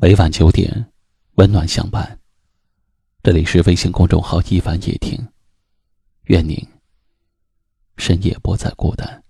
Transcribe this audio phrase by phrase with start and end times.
[0.00, 0.86] 每晚九点，
[1.34, 2.16] 温暖相伴。
[3.20, 5.18] 这里是微信公众号“一凡夜听”，
[6.26, 6.56] 愿您
[7.96, 9.24] 深夜不再孤单。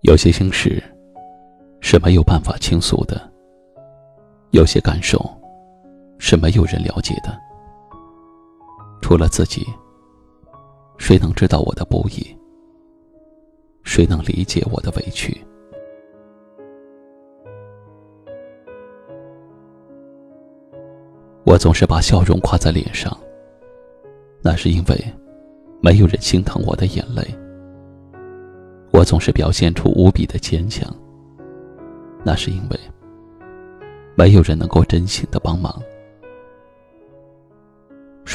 [0.00, 0.82] 有些心事
[1.82, 3.30] 是没有办法倾诉的，
[4.52, 5.20] 有些感受。
[6.28, 7.40] 是没有人了解的，
[9.00, 9.64] 除了自己。
[10.98, 12.36] 谁能知道我的不易？
[13.84, 15.40] 谁能理解我的委屈？
[21.44, 23.16] 我总是把笑容挂在脸上，
[24.42, 25.04] 那是因为
[25.80, 27.22] 没有人心疼我的眼泪。
[28.90, 30.92] 我总是表现出无比的坚强，
[32.24, 32.80] 那是因为
[34.16, 35.80] 没有人能够真心的帮忙。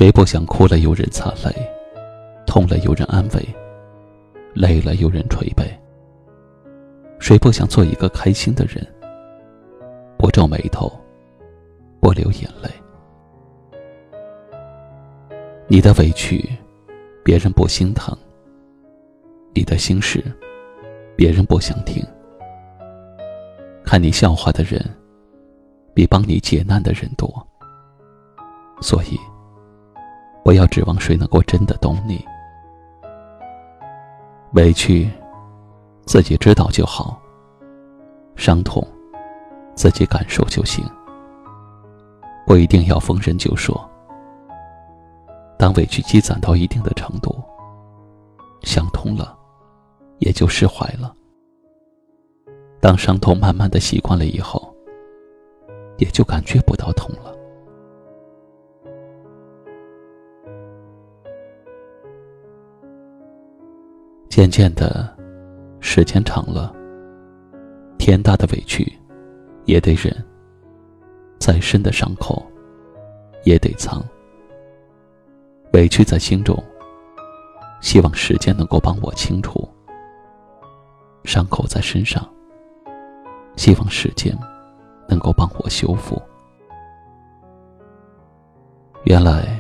[0.02, 1.56] 谁不想哭了有人擦泪，
[2.48, 3.48] 痛了有人安慰，
[4.52, 5.64] 累了有人捶背？
[7.20, 8.84] 谁不想做一个开心的人，
[10.18, 10.92] 不皱眉头，
[12.00, 12.68] 不流眼泪？
[15.68, 16.50] 你的委屈，
[17.24, 18.18] 别人不心疼；
[19.54, 20.20] 你的心事，
[21.16, 22.04] 别人不想听。
[23.84, 24.84] 看你笑话的人，
[25.94, 27.32] 比帮你解难的人多，
[28.82, 29.16] 所以。
[30.44, 32.26] 不要指望谁能够真的懂你，
[34.54, 35.10] 委屈
[36.06, 37.22] 自己知道就好，
[38.36, 38.86] 伤痛
[39.76, 40.84] 自己感受就行，
[42.46, 43.90] 不一定要逢人就说。
[45.58, 47.36] 当委屈积攒到一定的程度，
[48.64, 49.38] 想通了，
[50.18, 51.16] 也就释怀了。
[52.80, 54.74] 当伤痛慢慢的习惯了以后，
[56.00, 57.31] 也就感觉不到痛了。
[64.32, 65.14] 渐渐的，
[65.82, 66.74] 时间长了，
[67.98, 68.90] 天大的委屈
[69.66, 70.26] 也得忍，
[71.38, 72.42] 再深的伤口
[73.44, 74.02] 也得藏。
[75.74, 76.58] 委屈在心中，
[77.82, 79.68] 希望时间能够帮我清除；
[81.26, 82.26] 伤口在身上，
[83.58, 84.34] 希望时间
[85.10, 86.22] 能够帮我修复。
[89.04, 89.60] 原来，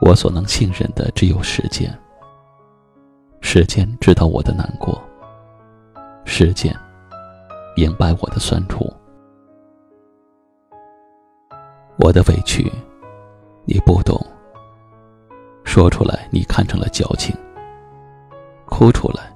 [0.00, 1.94] 我所能信任的只有时间。
[3.58, 5.02] 时间知道我的难过，
[6.26, 6.76] 时间
[7.74, 8.92] 明白我的酸楚，
[11.96, 12.70] 我的委屈
[13.64, 14.14] 你不懂，
[15.64, 17.34] 说出来你看成了矫情，
[18.66, 19.34] 哭出来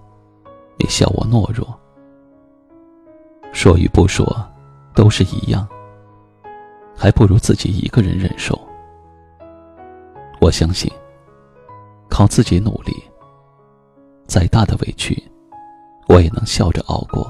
[0.77, 1.67] 你笑我懦弱，
[3.53, 4.27] 说与不说
[4.95, 5.67] 都是一样，
[6.95, 8.61] 还不如自己一个人忍受。
[10.43, 10.93] 我相信，
[12.11, 12.93] 靠自己努力。
[14.31, 15.21] 再大的委屈，
[16.07, 17.25] 我也能笑着熬过；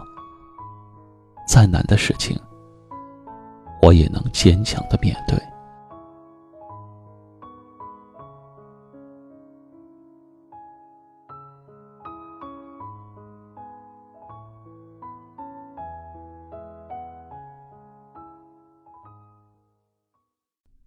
[1.49, 2.39] 再难的事情，
[3.81, 5.41] 我也能坚强的面对。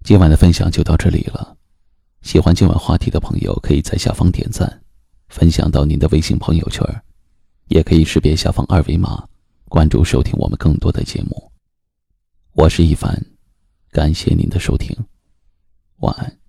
[0.04, 1.58] 今晚的分享就到这里了，
[2.22, 4.83] 喜欢今晚话题的朋友，可以在下方点赞。
[5.34, 6.86] 分享到您的微信朋友圈，
[7.70, 9.28] 也可以识别下方二维码，
[9.68, 11.52] 关注收听我们更多的节目。
[12.52, 13.20] 我是一凡，
[13.90, 14.96] 感谢您的收听，
[16.02, 16.43] 晚安。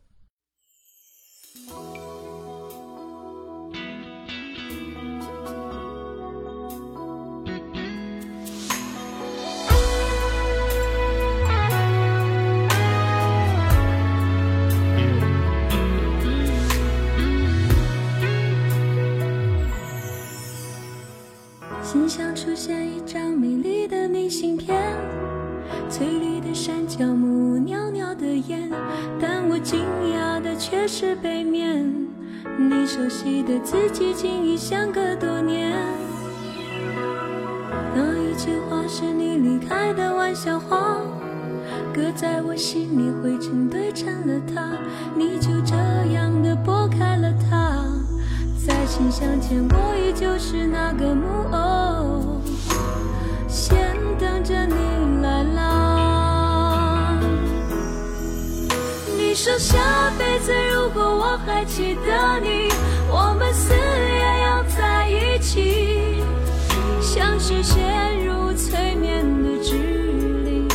[29.20, 29.80] 但我惊
[30.14, 31.84] 讶的却是背面，
[32.58, 35.72] 你熟悉的字迹竟已相隔多年。
[37.94, 40.98] 那一句话是你离开的玩笑话，
[41.92, 44.76] 搁在我心里灰尘堆成了塔，
[45.16, 45.74] 你就这
[46.12, 47.84] 样的拨开了它。
[48.66, 52.40] 再次相见，我依旧是那个木偶，
[53.46, 53.76] 先
[54.18, 55.03] 等着你
[59.44, 62.72] 说下辈子如果我还记得你，
[63.10, 66.24] 我们死也要在一起，
[66.98, 69.76] 像是陷入催眠的距
[70.46, 70.66] 离，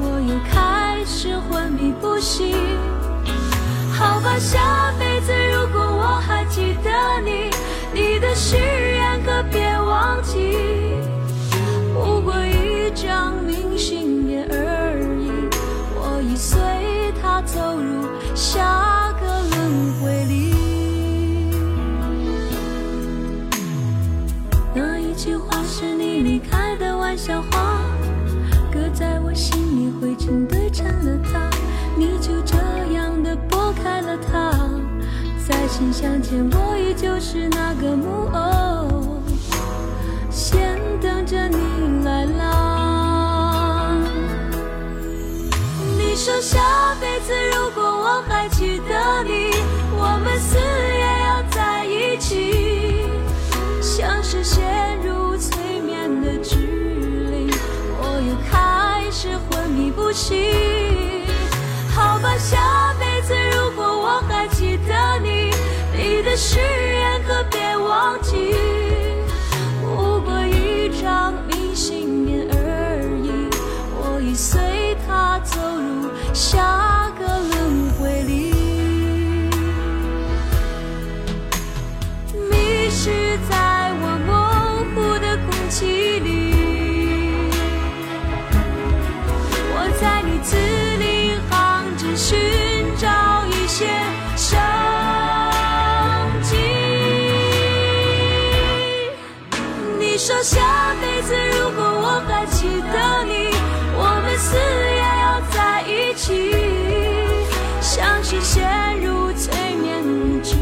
[0.00, 1.92] 我又开始昏迷。
[2.00, 2.52] 不醒。
[3.92, 6.90] 好吧，下辈子如果我还记得
[7.24, 7.48] 你，
[7.94, 8.56] 你的誓
[29.36, 31.50] 心里灰尘堆成了塔，
[31.94, 32.56] 你就这
[32.94, 34.50] 样的拨开了它。
[35.46, 39.22] 再次相见，我依旧是那个木偶，
[40.30, 43.92] 先等着你来啦。
[45.98, 49.35] 你说下辈子如果我还记得你，
[60.16, 60.34] 息。
[61.94, 65.52] 好吧，下辈子如果我还记得你，
[65.92, 68.54] 你的誓言可别忘记。
[100.26, 103.54] 说下辈子，如果我还记得你，
[103.94, 106.50] 我们死也要在一起。
[107.80, 108.66] 像是陷
[109.00, 110.56] 入催眠的指，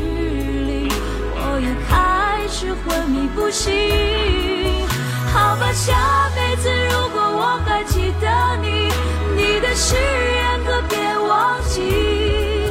[1.35, 4.87] 我也开始昏迷不醒。
[5.33, 8.29] 好吧，下辈子，如果我还记得
[8.61, 8.93] 你，
[9.35, 12.71] 你的誓言可别忘记。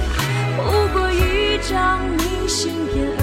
[0.57, 0.61] 不
[0.93, 3.22] 过一张明信片。